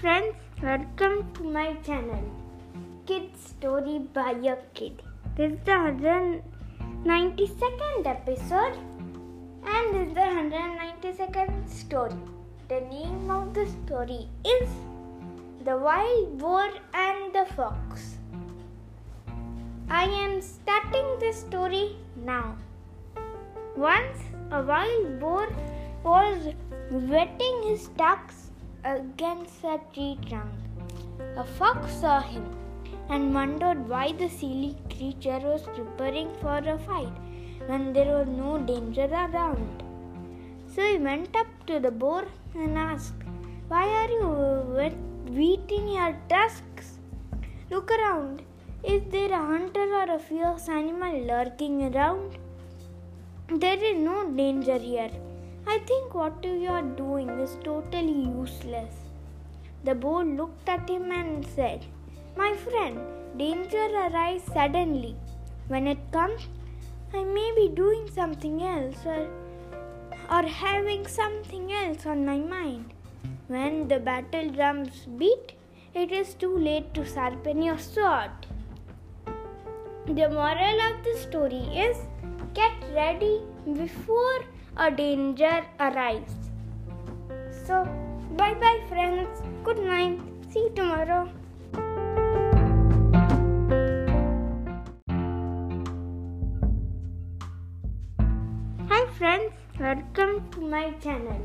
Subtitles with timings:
[0.00, 2.22] friends, welcome to my channel
[3.06, 5.02] Kid Story by a Kid.
[5.36, 8.76] This is the 192nd episode
[9.64, 12.18] and this is the 192nd story.
[12.68, 14.68] The name of the story is
[15.64, 18.18] The Wild Boar and the Fox.
[19.88, 22.58] I am starting the story now.
[23.76, 24.18] Once
[24.50, 25.48] a wild boar
[26.04, 26.52] was
[26.90, 28.45] whetting his tucks
[28.94, 30.52] against a tree trunk.
[31.36, 32.44] A fox saw him
[33.08, 37.16] and wondered why the silly creature was preparing for a fight
[37.66, 39.82] when there was no danger around.
[40.72, 43.22] So he went up to the boar and asked,
[43.68, 44.92] Why are you
[45.34, 46.98] beating your tusks?
[47.70, 48.42] Look around.
[48.84, 52.38] Is there a hunter or a fierce animal lurking around?
[53.48, 55.10] There is no danger here.
[55.68, 58.94] I think what you are doing is totally useless.
[59.82, 61.84] The boar looked at him and said,
[62.36, 63.00] My friend,
[63.36, 65.16] danger arises suddenly.
[65.68, 66.46] When it comes,
[67.12, 69.28] I may be doing something else or,
[70.30, 72.92] or having something else on my mind.
[73.48, 75.54] When the battle drums beat,
[75.94, 78.30] it is too late to sharpen your sword.
[80.06, 81.96] The moral of the story is
[82.54, 83.40] get ready
[83.74, 84.44] before
[84.78, 86.34] a danger arrives.
[87.66, 87.88] So,
[88.36, 89.40] bye bye, friends.
[89.64, 90.20] Good night.
[90.50, 91.30] See you tomorrow.
[98.90, 99.52] Hi, friends.
[99.80, 101.40] Welcome to my channel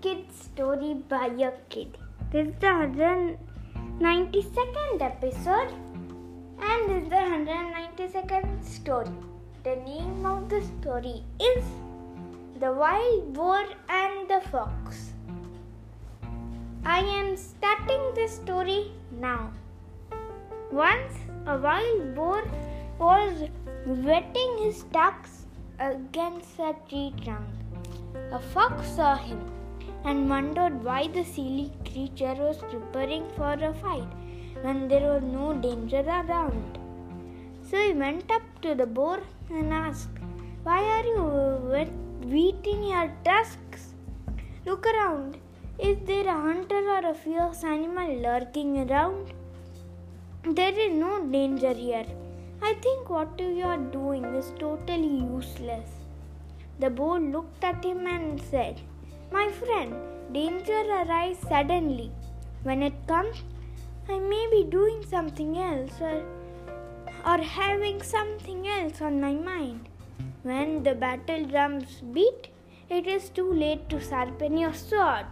[0.00, 1.98] Kid Story by a Kid.
[2.30, 5.72] This is the 192nd episode
[6.60, 9.10] and this is the 192nd story.
[9.64, 11.64] The name of the story is
[12.60, 15.12] the Wild Boar and the Fox.
[16.84, 19.50] I am starting the story now.
[20.70, 21.14] Once
[21.46, 22.44] a wild boar
[23.00, 23.48] was
[23.86, 25.46] whetting his tucks
[25.80, 27.48] against a tree trunk.
[28.30, 29.40] A fox saw him
[30.04, 34.08] and wondered why the silly creature was preparing for a fight
[34.62, 36.78] when there was no danger around.
[37.68, 39.20] So he went up to the boar
[39.50, 40.23] and asked,
[40.64, 41.24] Why are you
[42.34, 43.94] beating your tusks.
[44.66, 45.36] Look around.
[45.78, 49.32] Is there a hunter or a fierce animal lurking around?
[50.42, 52.06] There is no danger here.
[52.62, 55.90] I think what you are doing is totally useless.
[56.80, 58.80] The boar looked at him and said,
[59.32, 59.94] My friend,
[60.32, 62.10] danger arrives suddenly.
[62.62, 63.42] When it comes,
[64.08, 66.22] I may be doing something else or,
[67.26, 69.88] or having something else on my mind.
[70.42, 72.48] When the battle drums beat,
[72.90, 75.26] it is too late to sharpen your sword.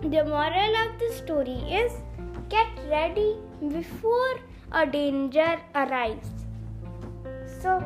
[0.00, 1.92] The moral of the story is
[2.48, 3.36] get ready
[3.68, 4.34] before
[4.72, 6.30] a danger arrives.
[7.60, 7.80] So,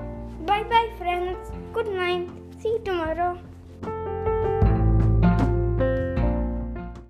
[0.46, 1.50] bye bye, friends.
[1.72, 2.28] Good night.
[2.60, 3.38] See you tomorrow.